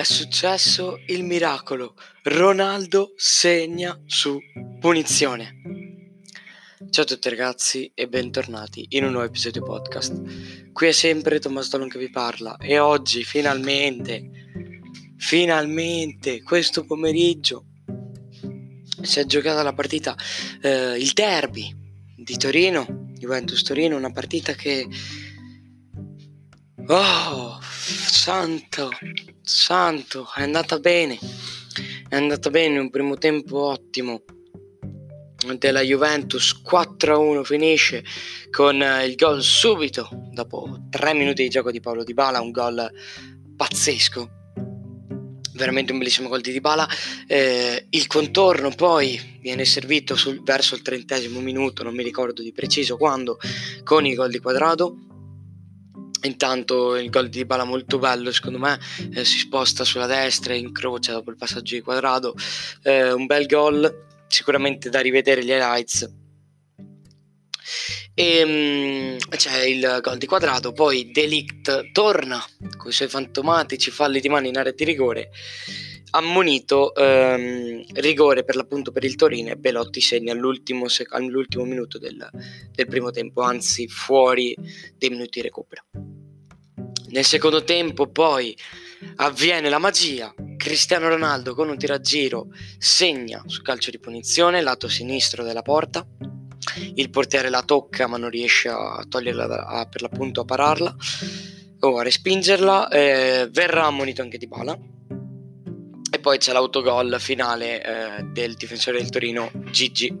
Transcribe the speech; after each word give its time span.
È 0.00 0.04
successo 0.04 0.98
il 1.08 1.24
miracolo. 1.24 1.94
Ronaldo 2.22 3.12
segna 3.16 4.00
su 4.06 4.40
punizione. 4.80 5.60
Ciao 6.88 7.04
a 7.04 7.06
tutti 7.06 7.28
ragazzi 7.28 7.92
e 7.94 8.08
bentornati 8.08 8.86
in 8.92 9.04
un 9.04 9.10
nuovo 9.10 9.26
episodio 9.26 9.62
podcast. 9.62 10.72
Qui 10.72 10.86
è 10.86 10.92
sempre 10.92 11.38
Tommaso 11.38 11.68
Talon 11.72 11.90
che 11.90 11.98
vi 11.98 12.08
parla 12.08 12.56
e 12.56 12.78
oggi 12.78 13.24
finalmente, 13.24 14.30
finalmente, 15.18 16.42
questo 16.44 16.86
pomeriggio 16.86 17.66
si 19.02 19.20
è 19.20 19.26
giocata 19.26 19.62
la 19.62 19.74
partita, 19.74 20.16
eh, 20.62 20.96
il 20.96 21.12
derby 21.12 21.76
di 22.16 22.38
Torino, 22.38 22.86
Juventus 23.18 23.62
Torino, 23.62 23.98
una 23.98 24.12
partita 24.12 24.54
che... 24.54 24.88
Oh, 26.86 27.58
santo, 27.60 28.88
santo, 29.42 30.28
è 30.34 30.42
andata 30.42 30.78
bene. 30.78 31.18
È 32.08 32.16
andata 32.16 32.50
bene, 32.50 32.78
un 32.78 32.90
primo 32.90 33.16
tempo 33.16 33.66
ottimo 33.66 34.22
della 35.56 35.80
Juventus 35.80 36.60
4-1 36.62 37.44
finisce 37.44 38.04
con 38.50 38.82
eh, 38.82 39.06
il 39.06 39.14
gol 39.14 39.42
subito 39.42 40.08
dopo 40.32 40.86
3 40.90 41.14
minuti 41.14 41.42
di 41.42 41.48
gioco 41.48 41.70
di 41.70 41.80
Paolo 41.80 42.04
Di 42.04 42.14
Bala, 42.14 42.40
un 42.40 42.50
gol 42.50 42.90
pazzesco. 43.56 44.38
Veramente 45.52 45.92
un 45.92 45.98
bellissimo 45.98 46.28
gol 46.28 46.40
di 46.40 46.52
Dybala. 46.52 46.88
Eh, 47.26 47.86
il 47.90 48.06
contorno 48.06 48.70
poi 48.70 49.38
viene 49.40 49.66
servito 49.66 50.16
sul, 50.16 50.42
verso 50.42 50.74
il 50.74 50.82
trentesimo 50.82 51.40
minuto, 51.40 51.82
non 51.82 51.94
mi 51.94 52.02
ricordo 52.02 52.42
di 52.42 52.52
preciso 52.52 52.96
quando, 52.96 53.38
con 53.84 54.06
il 54.06 54.14
gol 54.14 54.30
di 54.30 54.38
Quadrado 54.38 55.09
Intanto 56.22 56.96
il 56.96 57.08
gol 57.08 57.28
di 57.28 57.38
Dybala 57.38 57.64
molto 57.64 57.98
bello, 57.98 58.30
secondo 58.32 58.58
me 58.58 58.78
eh, 59.14 59.24
si 59.24 59.38
sposta 59.38 59.84
sulla 59.84 60.06
destra 60.06 60.52
e 60.52 60.58
incrocia 60.58 61.12
dopo 61.12 61.30
il 61.30 61.36
passaggio 61.36 61.74
di 61.74 61.80
quadrato. 61.80 62.34
Eh, 62.82 63.12
un 63.12 63.26
bel 63.26 63.46
gol, 63.46 64.06
sicuramente 64.28 64.90
da 64.90 65.00
rivedere 65.00 65.44
gli 65.44 65.50
highlights. 65.50 66.08
E 68.12 68.42
um, 68.42 69.36
c'è 69.36 69.64
il 69.64 69.98
gol 70.02 70.18
di 70.18 70.26
quadrato, 70.26 70.72
poi 70.72 71.10
Delict 71.10 71.92
torna 71.92 72.44
con 72.76 72.90
i 72.90 72.92
suoi 72.92 73.08
fantomatici 73.08 73.90
falli 73.90 74.20
di 74.20 74.28
mano 74.28 74.46
in 74.46 74.58
area 74.58 74.72
di 74.72 74.84
rigore 74.84 75.30
ammonito 76.10 76.94
ehm, 76.94 77.84
rigore 77.94 78.44
per 78.44 78.56
l'appunto 78.56 78.92
per 78.92 79.04
il 79.04 79.14
Torino 79.16 79.50
e 79.50 79.56
Belotti 79.56 80.00
segna 80.00 80.32
all'ultimo, 80.32 80.88
sec- 80.88 81.12
all'ultimo 81.12 81.64
minuto 81.64 81.98
del, 81.98 82.28
del, 82.72 82.86
primo 82.86 83.10
tempo, 83.10 83.42
anzi 83.42 83.86
fuori 83.88 84.56
dei 84.96 85.10
minuti 85.10 85.40
di 85.40 85.42
recupero. 85.42 85.82
Nel 87.08 87.24
secondo 87.24 87.64
tempo 87.64 88.08
poi 88.08 88.56
avviene 89.16 89.68
la 89.68 89.78
magia, 89.78 90.32
Cristiano 90.56 91.08
Ronaldo 91.08 91.54
con 91.54 91.68
un 91.68 91.78
tiraggiro 91.78 92.48
segna 92.78 93.42
su 93.46 93.62
calcio 93.62 93.90
di 93.90 93.98
punizione, 93.98 94.60
lato 94.60 94.88
sinistro 94.88 95.42
della 95.42 95.62
porta, 95.62 96.06
il 96.94 97.10
portiere 97.10 97.48
la 97.48 97.62
tocca 97.62 98.06
ma 98.06 98.16
non 98.16 98.30
riesce 98.30 98.68
a 98.68 99.04
toglierla 99.08 99.66
a, 99.66 99.86
per 99.86 100.02
l'appunto 100.02 100.42
a 100.42 100.44
pararla 100.44 100.94
o 101.80 101.98
a 101.98 102.02
respingerla, 102.02 102.88
eh, 102.88 103.48
verrà 103.50 103.86
ammonito 103.86 104.22
anche 104.22 104.38
di 104.38 104.46
bala 104.46 104.78
poi 106.20 106.38
c'è 106.38 106.52
l'autogol 106.52 107.16
finale 107.18 107.82
eh, 107.82 108.22
del 108.24 108.54
difensore 108.54 108.98
del 108.98 109.10
Torino, 109.10 109.50
Gigi. 109.70 110.14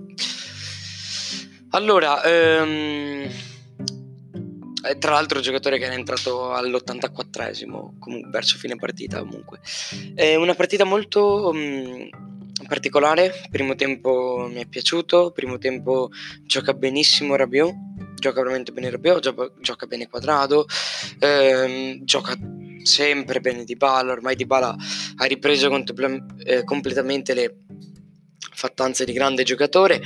Allora, 1.70 2.22
ehm, 2.24 3.30
tra 4.98 5.12
l'altro 5.12 5.40
giocatore 5.40 5.78
che 5.78 5.84
era 5.84 5.94
entrato 5.94 6.52
all'84esimo, 6.52 7.98
comunque, 7.98 8.30
verso 8.30 8.58
fine 8.58 8.76
partita 8.76 9.20
comunque. 9.20 9.60
È 10.14 10.34
una 10.34 10.54
partita 10.54 10.84
molto 10.84 11.50
um, 11.50 12.08
particolare, 12.66 13.46
primo 13.50 13.74
tempo 13.74 14.48
mi 14.50 14.60
è 14.60 14.66
piaciuto, 14.66 15.30
primo 15.32 15.58
tempo 15.58 16.10
gioca 16.42 16.72
benissimo 16.72 17.36
Rabiot, 17.36 17.74
gioca 18.16 18.40
veramente 18.42 18.72
bene 18.72 18.90
Rabiot, 18.90 19.20
gioca, 19.20 19.52
gioca 19.60 19.86
bene 19.86 20.08
Quadrado, 20.08 20.66
ehm, 21.18 22.04
gioca 22.04 22.36
sempre 22.82 23.40
bene 23.40 23.64
di 23.64 23.76
Bala, 23.76 24.12
ormai 24.12 24.36
di 24.36 24.46
Bala 24.46 24.74
ha 25.16 25.24
ripreso 25.24 25.68
contempla- 25.68 26.26
eh, 26.44 26.64
completamente 26.64 27.34
le 27.34 27.56
fattanze 28.52 29.04
di 29.04 29.12
grande 29.12 29.42
giocatore, 29.42 30.02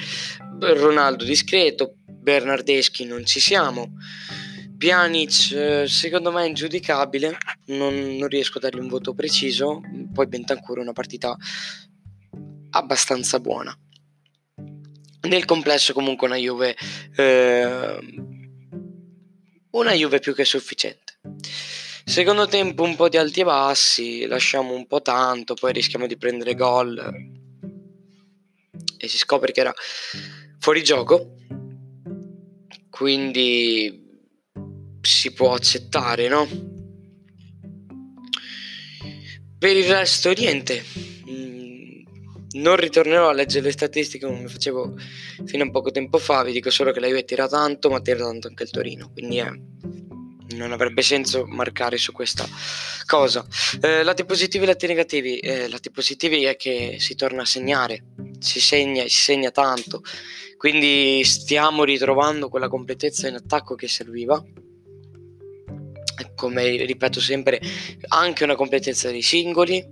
Ronaldo 0.61 1.25
discreto, 1.25 1.97
Bernardeschi 2.07 3.05
non 3.05 3.25
ci 3.25 3.41
siamo, 3.41 3.95
Pjanic 4.77 5.53
eh, 5.53 5.89
secondo 5.89 6.31
me 6.31 6.45
è 6.45 6.49
ingiudicabile, 6.49 7.37
non, 7.67 8.17
non, 8.17 8.29
riesco 8.29 8.59
a 8.59 8.61
dargli 8.61 8.81
un 8.81 8.89
voto 8.89 9.15
preciso, 9.15 9.81
poi 10.13 10.27
Bentancur 10.27 10.79
una 10.79 10.93
partita 10.93 11.37
abbastanza 12.71 13.41
buona. 13.41 13.77
Nel 15.23 15.45
complesso 15.47 15.93
comunque 15.93 16.27
una 16.27 16.37
Juve, 16.37 16.77
eh, 17.17 17.99
una 19.71 19.93
Juve 19.93 20.19
più 20.19 20.35
che 20.35 20.45
sufficiente. 20.45 21.21
Secondo 22.07 22.47
tempo 22.47 22.83
un 22.83 22.97
po' 22.97 23.09
di 23.09 23.17
alti 23.17 23.41
e 23.41 23.45
bassi, 23.45 24.27
lasciamo 24.27 24.75
un 24.75 24.87
po' 24.87 25.01
tanto, 25.01 25.55
poi 25.55 25.73
rischiamo 25.73 26.07
di 26.07 26.19
prendere 26.19 26.55
gol 26.55 26.99
e 28.99 29.09
si 29.09 29.17
scopre 29.17 29.53
che 29.53 29.61
era 29.61 29.75
fuori 30.59 30.85
gioco. 30.85 31.37
Quindi 32.91 34.21
si 35.01 35.33
può 35.33 35.55
accettare, 35.55 36.29
no? 36.29 36.47
Per 39.59 39.77
il 39.77 39.85
resto 39.85 40.31
niente. 40.33 40.85
Mm, 41.31 42.03
non 42.53 42.77
ritornerò 42.77 43.31
a 43.31 43.33
leggere 43.33 43.65
le 43.65 43.73
statistiche 43.73 44.27
come 44.27 44.47
facevo 44.47 44.95
fino 45.47 45.65
a 45.65 45.71
poco 45.71 45.91
tempo 45.91 46.19
fa, 46.19 46.45
vi 46.45 46.53
dico 46.53 46.69
solo 46.71 46.93
che 46.93 47.01
la 47.01 47.07
Juve 47.07 47.25
tira 47.25 47.49
tanto, 47.49 47.89
ma 47.89 48.03
tira 48.03 48.19
tanto 48.19 48.49
anche 48.49 48.65
il 48.65 48.71
Torino, 48.71 49.11
quindi 49.11 49.39
è 49.39 49.51
non 50.57 50.73
avrebbe 50.73 51.03
senso 51.03 51.45
marcare 51.47 51.97
su 51.97 52.13
questa 52.13 52.47
cosa. 53.07 53.47
Eh, 53.81 54.03
lati 54.03 54.25
positivi 54.25 54.65
e 54.65 54.67
lati 54.67 54.87
negativi. 54.87 55.39
Eh, 55.39 55.69
lati 55.69 55.91
positivi 55.91 56.45
è 56.45 56.57
che 56.57 56.97
si 56.99 57.15
torna 57.15 57.43
a 57.43 57.47
segnare, 57.47 58.05
si 58.39 58.61
segna, 58.61 59.03
si 59.03 59.23
segna 59.23 59.51
tanto, 59.51 60.03
quindi 60.57 61.23
stiamo 61.25 61.85
ritrovando 61.85 62.49
quella 62.49 62.69
completezza 62.69 63.29
in 63.29 63.35
attacco 63.35 63.75
che 63.75 63.89
serviva. 63.89 64.43
Come 66.35 66.85
ripeto 66.85 67.21
sempre, 67.21 67.61
anche 68.09 68.45
una 68.45 68.55
completezza 68.55 69.11
dei 69.11 69.23
singoli 69.23 69.85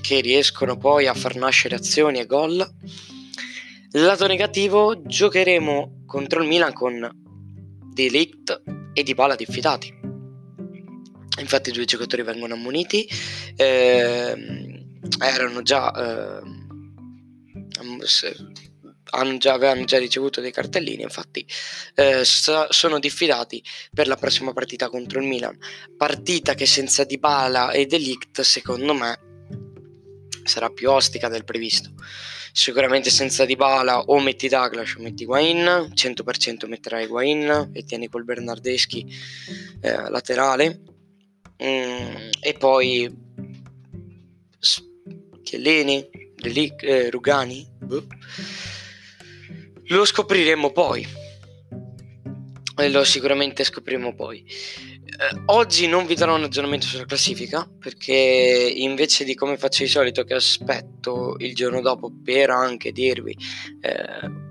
che 0.00 0.20
riescono 0.20 0.76
poi 0.76 1.06
a 1.06 1.14
far 1.14 1.36
nascere 1.36 1.76
azioni 1.76 2.18
e 2.18 2.26
gol. 2.26 2.66
Lato 3.92 4.26
negativo, 4.26 5.02
giocheremo 5.02 6.04
contro 6.06 6.42
il 6.42 6.48
Milan 6.48 6.72
con 6.72 7.08
Delict 7.92 8.62
e 8.92 9.02
Di 9.02 9.14
Bala 9.14 9.34
diffidati 9.34 9.97
infatti 11.38 11.70
i 11.70 11.72
due 11.72 11.84
giocatori 11.84 12.22
vengono 12.22 12.54
ammoniti, 12.54 13.08
eh, 13.56 14.84
erano 15.20 15.62
già, 15.62 15.92
eh, 15.92 16.42
già, 19.38 19.52
avevano 19.52 19.84
già 19.84 19.98
ricevuto 19.98 20.40
dei 20.40 20.52
cartellini, 20.52 21.02
infatti 21.02 21.46
eh, 21.94 22.22
sono 22.24 22.98
diffidati 22.98 23.62
per 23.92 24.06
la 24.06 24.16
prossima 24.16 24.52
partita 24.52 24.88
contro 24.88 25.20
il 25.20 25.26
Milan, 25.26 25.56
partita 25.96 26.54
che 26.54 26.66
senza 26.66 27.04
Dybala 27.04 27.70
e 27.70 27.86
Delict 27.86 28.40
secondo 28.40 28.94
me 28.94 29.18
sarà 30.44 30.70
più 30.70 30.90
ostica 30.90 31.28
del 31.28 31.44
previsto. 31.44 31.92
Sicuramente 32.50 33.10
senza 33.10 33.44
Dybala 33.44 34.00
o 34.06 34.18
metti 34.18 34.48
Douglas 34.48 34.94
o 34.94 35.00
metti 35.00 35.24
Guain, 35.24 35.92
100% 35.94 36.66
metterai 36.66 37.06
Guain 37.06 37.70
e 37.72 37.84
tieni 37.84 38.08
quel 38.08 38.24
Bernardeschi 38.24 39.06
eh, 39.80 40.10
laterale 40.10 40.80
Mm, 41.62 42.30
e 42.40 42.52
poi 42.54 43.26
Chiellini, 45.42 46.06
eh, 46.80 47.10
Rugani, 47.10 47.66
boh. 47.80 48.04
lo 49.86 50.04
scopriremo 50.04 50.72
poi. 50.72 51.06
E 52.76 52.90
lo 52.90 53.02
sicuramente 53.02 53.64
scopriremo 53.64 54.14
poi. 54.14 54.44
Eh, 55.20 55.42
oggi 55.46 55.88
non 55.88 56.04
vi 56.04 56.14
darò 56.14 56.36
un 56.36 56.44
aggiornamento 56.44 56.86
sulla 56.86 57.06
classifica 57.06 57.68
perché 57.78 58.12
invece 58.76 59.24
di 59.24 59.34
come 59.34 59.56
faccio 59.56 59.82
di 59.82 59.88
solito 59.88 60.22
che 60.22 60.34
aspetto 60.34 61.34
il 61.38 61.54
giorno 61.54 61.80
dopo 61.80 62.12
per 62.22 62.50
anche 62.50 62.92
dirvi 62.92 63.34
eh, 63.80 64.47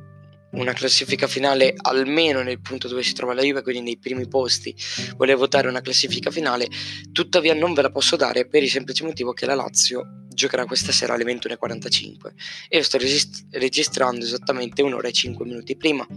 una 0.52 0.74
classifica 0.74 1.28
finale 1.28 1.74
almeno 1.76 2.42
nel 2.42 2.62
punto 2.62 2.88
dove 2.88 3.04
si 3.04 3.14
trova 3.14 3.34
la 3.34 3.42
Juve, 3.42 3.62
quindi 3.62 3.82
nei 3.82 3.98
primi 3.98 4.28
posti. 4.28 4.76
Volevo 5.16 5.48
dare 5.48 5.68
una 5.68 5.82
classifica 5.82 6.32
finale, 6.32 6.68
tuttavia 7.12 7.54
non 7.54 7.74
ve 7.74 7.82
la 7.82 7.92
posso 7.92 8.16
dare 8.16 8.48
per 8.48 8.64
il 8.64 8.70
semplice 8.70 9.04
motivo 9.04 9.34
che 9.34 9.46
la 9.46 9.56
Lazio 9.56 10.26
giocherà 10.30 10.66
questa 10.66 10.92
sera 10.92 11.16
alle 11.16 11.24
21.45 11.24 12.34
e 12.70 12.78
io 12.78 12.84
sto 12.84 12.98
regist- 12.98 13.46
registrando 13.52 14.24
esattamente 14.24 14.82
un'ora 14.82 15.08
e 15.08 15.12
5 15.12 15.46
minuti 15.46 15.76
prima. 15.76 16.08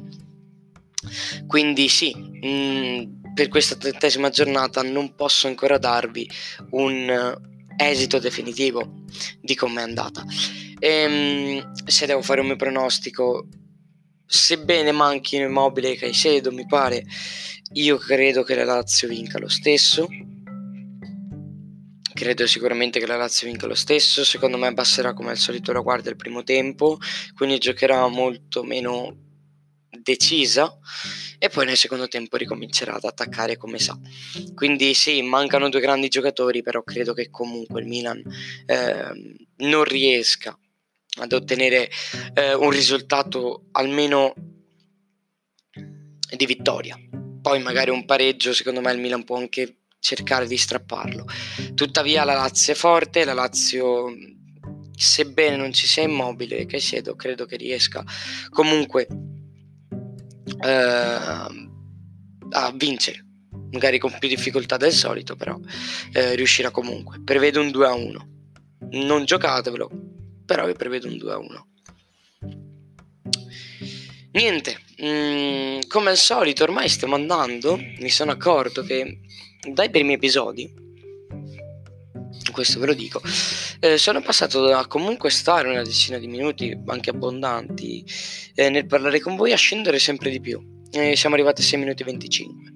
Quindi 1.47 1.89
sì, 1.89 2.15
mh, 2.15 2.47
mm, 2.47 3.03
per 3.35 3.49
questa 3.49 3.77
trentesima 3.77 4.29
giornata 4.29 4.83
non 4.83 5.15
posso 5.15 5.47
ancora 5.47 5.79
darvi 5.79 6.29
un 6.71 7.39
esito 7.77 8.19
definitivo 8.19 9.05
di 9.41 9.55
com'è 9.55 9.81
andata. 9.81 10.23
Ehm, 10.79 11.73
se 11.87 12.07
devo 12.07 12.21
fare 12.21 12.41
un 12.41 12.49
mio 12.49 12.57
pronostico, 12.57 13.47
sebbene 14.31 14.93
manchino 14.93 15.45
Immobile 15.45 15.91
e 15.91 15.97
Caicedo, 15.97 16.53
mi 16.53 16.65
pare, 16.65 17.05
io 17.73 17.97
credo 17.97 18.45
che 18.45 18.55
la 18.55 18.65
Lazio 18.65 19.09
vinca 19.09 19.41
lo 19.41 19.49
stesso. 19.49 20.07
Credo 22.13 22.47
sicuramente 22.47 23.01
che 23.01 23.07
la 23.07 23.17
Lazio 23.17 23.49
vinca 23.49 23.67
lo 23.67 23.75
stesso. 23.75 24.25
Secondo 24.25 24.57
me 24.57 24.69
abbasserà 24.69 25.15
come 25.15 25.31
al 25.31 25.37
solito 25.37 25.73
la 25.73 25.81
guardia 25.81 26.13
il 26.13 26.17
primo 26.17 26.45
tempo, 26.45 26.99
quindi 27.35 27.59
giocherà 27.59 28.07
molto 28.07 28.63
meno 28.63 29.17
decisa 30.01 30.79
e 31.37 31.49
poi 31.49 31.67
nel 31.67 31.77
secondo 31.77 32.07
tempo 32.07 32.37
ricomincerà 32.37 32.95
ad 32.95 33.05
attaccare 33.05 33.57
come 33.57 33.81
sa. 33.81 33.99
Quindi 34.55 34.95
sì, 34.95 35.23
mancano 35.23 35.69
due 35.69 35.81
grandi 35.81 36.07
giocatori, 36.07 36.63
però 36.63 36.85
credo 36.85 37.15
che 37.15 37.31
comunque 37.31 37.81
il 37.81 37.89
Milan 37.89 38.23
eh, 38.67 39.37
non 39.57 39.83
riesca 39.85 40.57
ad 41.19 41.33
ottenere 41.33 41.91
eh, 42.35 42.55
un 42.55 42.71
risultato 42.71 43.67
almeno 43.73 44.35
di 46.37 46.47
vittoria. 46.47 46.99
Poi 47.43 47.63
magari 47.63 47.91
un 47.91 48.05
pareggio, 48.05 48.53
secondo 48.53 48.81
me 48.81 48.93
il 48.93 49.01
Milan 49.01 49.25
può 49.25 49.37
anche 49.37 49.79
cercare 49.99 50.47
di 50.47 50.57
strapparlo. 50.57 51.27
Tuttavia 51.75 52.25
la 52.25 52.35
Lazio 52.35 52.73
è 52.73 52.77
forte, 52.77 53.25
la 53.25 53.35
Lazio 53.35 54.15
sebbene 54.95 55.57
non 55.57 55.73
ci 55.73 55.87
sia 55.87 56.03
immobile 56.03 56.67
che 56.67 56.79
siedo, 56.79 57.17
credo 57.17 57.47
che 57.47 57.57
riesca 57.57 58.05
comunque 58.51 59.07
eh, 60.63 60.69
a 62.51 62.73
vincere 62.75 63.25
magari 63.71 63.99
con 63.99 64.15
più 64.19 64.29
difficoltà 64.29 64.77
del 64.77 64.93
solito 64.93 65.37
però 65.37 65.59
eh, 66.13 66.35
riuscirà 66.35 66.71
comunque 66.71 67.21
prevedo 67.23 67.61
un 67.61 67.71
2 67.71 67.87
a 67.87 67.95
1 67.95 68.29
non 68.91 69.25
giocatevelo 69.25 70.10
però 70.51 70.67
vi 70.67 70.73
prevedo 70.73 71.07
un 71.07 71.17
2 71.17 71.33
a 71.33 71.39
1 71.39 71.67
niente 74.33 74.81
mm, 75.01 75.79
come 75.87 76.11
al 76.11 76.17
solito 76.17 76.65
ormai 76.65 76.89
stiamo 76.89 77.15
andando 77.15 77.77
mi 77.77 78.09
sono 78.09 78.33
accorto 78.33 78.83
che 78.83 79.21
dai 79.71 79.91
primi 79.91 80.15
episodi 80.15 80.69
questo 82.51 82.81
ve 82.81 82.87
lo 82.87 82.95
dico 82.95 83.23
eh, 83.79 83.97
sono 83.97 84.21
passato 84.23 84.67
da 84.67 84.89
comunque 84.89 85.31
stare 85.31 85.69
una 85.69 85.85
decina 85.85 86.19
di 86.19 86.27
minuti 86.27 86.77
anche 86.87 87.11
abbondanti 87.11 88.05
eh, 88.57 88.71
nel 88.71 88.87
parlare 88.87 89.21
con 89.21 89.37
voi 89.37 89.53
a 89.53 89.57
scendere 89.57 90.01
sempre 90.01 90.31
di 90.31 90.41
più. 90.41 90.61
Eh, 90.91 91.15
siamo 91.15 91.37
arrivati 91.37 91.63
a 91.63 91.65
6 91.65 91.79
minuti 91.79 92.03
e 92.03 92.05
25 92.07 92.73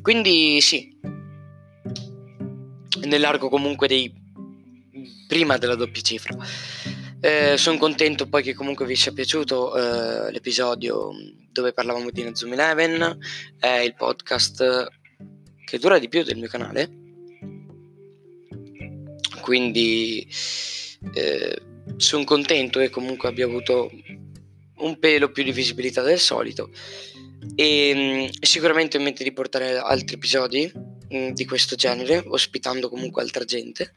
quindi 0.00 0.58
sì 0.62 0.98
nell'arco 3.02 3.50
comunque 3.50 3.86
dei 3.86 4.26
prima 5.28 5.58
della 5.58 5.76
doppia 5.76 6.02
cifra. 6.02 6.36
Eh, 7.20 7.56
sono 7.56 7.78
contento 7.78 8.28
poi 8.28 8.42
che 8.42 8.54
comunque 8.54 8.86
vi 8.86 8.96
sia 8.96 9.12
piaciuto 9.12 9.76
eh, 9.76 10.32
l'episodio 10.32 11.10
dove 11.52 11.72
parlavamo 11.72 12.10
di 12.10 12.30
Zoom 12.32 12.54
Eleven, 12.54 13.18
è 13.58 13.78
il 13.78 13.94
podcast 13.94 14.88
che 15.64 15.78
dura 15.78 15.98
di 15.98 16.08
più 16.08 16.22
del 16.22 16.38
mio 16.38 16.48
canale, 16.48 16.88
quindi 19.40 20.26
eh, 21.12 21.62
sono 21.96 22.24
contento 22.24 22.78
che 22.78 22.90
comunque 22.90 23.28
abbia 23.28 23.44
avuto 23.44 23.90
un 24.78 24.98
pelo 24.98 25.30
più 25.30 25.42
di 25.42 25.52
visibilità 25.52 26.02
del 26.02 26.20
solito 26.20 26.70
e 27.54 28.28
mh, 28.30 28.42
sicuramente 28.42 28.96
ho 28.96 29.00
in 29.00 29.06
mente 29.06 29.24
di 29.24 29.32
portare 29.32 29.76
altri 29.76 30.14
episodi 30.16 30.70
mh, 31.08 31.30
di 31.30 31.44
questo 31.44 31.76
genere, 31.76 32.22
ospitando 32.26 32.88
comunque 32.88 33.22
altra 33.22 33.44
gente. 33.44 33.94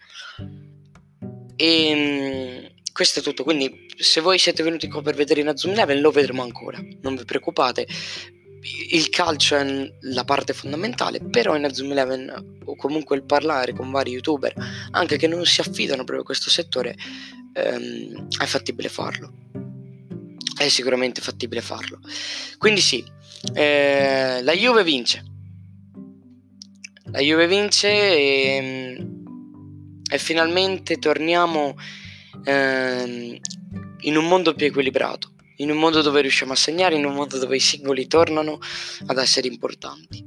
E 1.62 1.90
ehm, 1.90 2.68
questo 2.92 3.20
è 3.20 3.22
tutto. 3.22 3.44
Quindi, 3.44 3.86
se 3.96 4.20
voi 4.20 4.40
siete 4.40 4.64
venuti 4.64 4.88
qua 4.88 5.04
per 5.04 5.14
vedere 5.14 5.42
Inazuma 5.42 5.74
Eleven, 5.74 6.02
lo 6.02 6.10
vedremo 6.10 6.42
ancora. 6.42 6.84
Non 7.02 7.16
vi 7.16 7.24
preoccupate. 7.24 7.88
Il 8.90 9.10
calcio 9.10 9.56
è 9.56 9.94
la 10.02 10.24
parte 10.24 10.54
fondamentale, 10.54 11.20
però 11.20 11.54
in 11.54 11.60
Inazuma 11.60 11.92
Eleven, 11.92 12.58
o 12.66 12.76
comunque 12.76 13.16
il 13.16 13.24
parlare 13.26 13.74
con 13.74 13.92
vari 13.92 14.12
youtuber, 14.12 14.54
anche 14.92 15.18
che 15.18 15.28
non 15.28 15.46
si 15.46 15.62
affidano 15.62 16.04
proprio 16.04 16.22
a 16.22 16.26
questo 16.26 16.50
settore, 16.50 16.96
ehm, 17.54 18.28
è 18.40 18.46
fattibile 18.46 18.90
farlo. 18.90 19.32
È 20.58 20.68
sicuramente 20.68 21.22
fattibile 21.22 21.62
farlo. 21.62 22.00
Quindi 22.58 22.82
sì, 22.82 23.04
eh, 23.54 24.42
la 24.42 24.54
Juve 24.54 24.84
vince. 24.84 25.26
La 27.12 27.20
Juve 27.20 27.46
vince 27.46 27.90
e 27.90 28.56
ehm, 28.56 28.81
e 30.12 30.18
finalmente 30.18 30.98
torniamo 30.98 31.78
ehm, 32.44 33.40
in 34.02 34.18
un 34.18 34.28
mondo 34.28 34.54
più 34.54 34.66
equilibrato, 34.66 35.32
in 35.58 35.72
un 35.72 35.78
mondo 35.78 36.02
dove 36.02 36.20
riusciamo 36.20 36.52
a 36.52 36.58
segnare, 36.58 36.96
in 36.96 37.06
un 37.06 37.14
mondo 37.14 37.38
dove 37.38 37.56
i 37.56 37.62
singoli 37.62 38.08
tornano 38.08 38.60
ad 39.06 39.18
essere 39.18 39.48
importanti. 39.48 40.22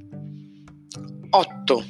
8 1.29 1.85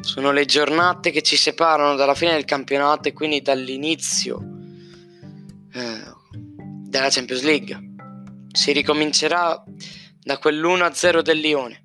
sono 0.00 0.32
le 0.32 0.46
giornate 0.46 1.10
che 1.10 1.20
ci 1.20 1.36
separano 1.36 1.96
dalla 1.96 2.14
fine 2.14 2.32
del 2.32 2.46
campionato 2.46 3.08
e 3.08 3.12
quindi 3.12 3.42
dall'inizio 3.42 4.38
eh, 5.74 6.02
della 6.32 7.10
Champions 7.10 7.42
League. 7.42 7.92
Si 8.52 8.72
ricomincerà 8.72 9.62
da 10.22 10.38
quell'1-0 10.38 11.20
del 11.20 11.38
Lione. 11.40 11.84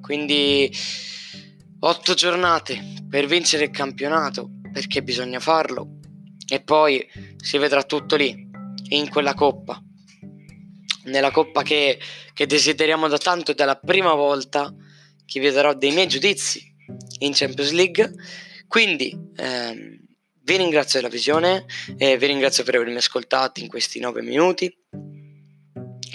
Quindi 0.00 0.72
8 1.78 2.14
giornate 2.14 2.94
per 3.08 3.26
vincere 3.26 3.64
il 3.64 3.70
campionato 3.70 4.55
perché 4.76 5.02
bisogna 5.02 5.40
farlo 5.40 6.00
e 6.46 6.60
poi 6.60 7.02
si 7.38 7.56
vedrà 7.56 7.82
tutto 7.84 8.14
lì, 8.14 8.46
in 8.90 9.08
quella 9.08 9.32
coppa, 9.32 9.82
nella 11.04 11.30
coppa 11.30 11.62
che, 11.62 11.98
che 12.34 12.44
desideriamo 12.44 13.08
da 13.08 13.16
tanto 13.16 13.56
è 13.56 13.64
la 13.64 13.78
prima 13.78 14.12
volta 14.12 14.70
che 15.24 15.40
vi 15.40 15.50
darò 15.50 15.72
dei 15.72 15.92
miei 15.92 16.08
giudizi 16.08 16.62
in 17.20 17.32
Champions 17.32 17.70
League. 17.70 18.12
Quindi 18.68 19.18
ehm, 19.36 19.98
vi 20.42 20.56
ringrazio 20.58 21.00
della 21.00 21.10
visione 21.10 21.64
e 21.96 22.18
vi 22.18 22.26
ringrazio 22.26 22.62
per 22.62 22.74
avermi 22.74 22.96
ascoltato 22.96 23.60
in 23.60 23.68
questi 23.68 23.98
nove 23.98 24.20
minuti. 24.20 24.70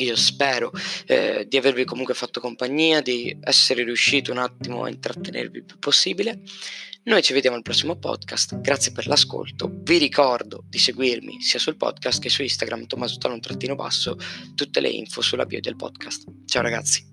Io 0.03 0.15
spero 0.15 0.71
eh, 1.06 1.45
di 1.48 1.57
avervi 1.57 1.86
comunque 1.86 2.13
fatto 2.13 2.39
compagnia, 2.39 3.01
di 3.01 3.38
essere 3.41 3.84
riuscito 3.84 4.31
un 4.31 4.38
attimo 4.38 4.84
a 4.84 4.89
intrattenervi 4.89 5.58
il 5.60 5.65
più 5.65 5.79
possibile. 5.79 6.41
Noi 7.03 7.24
ci 7.24 7.34
vediamo 7.34 7.55
al 7.55 7.63
prossimo 7.63 7.96
podcast, 7.96 8.62
grazie 8.62 8.91
per 8.91 9.08
l'ascolto. 9.08 9.72
Vi 9.74 9.98
ricordo 9.98 10.63
di 10.67 10.77
seguirmi 10.77 11.41
sia 11.41 11.58
sul 11.58 11.75
podcast 11.75 12.22
che 12.22 12.29
su 12.29 12.43
Instagram, 12.43 12.86
Tommaso 12.86 13.17
Talon-basso, 13.17 14.17
tutte 14.53 14.79
le 14.79 14.89
info 14.89 15.22
sulla 15.22 15.46
bio 15.48 15.60
del 15.60 15.75
podcast. 15.75 16.25
Ciao 16.46 16.62
ragazzi. 16.62 17.11